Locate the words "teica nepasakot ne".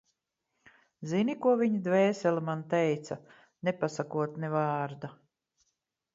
2.73-4.53